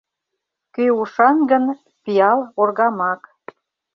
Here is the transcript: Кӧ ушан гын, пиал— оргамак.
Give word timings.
Кӧ 0.75 0.85
ушан 1.01 1.37
гын, 1.51 1.65
пиал— 2.03 2.39
оргамак. 2.61 3.21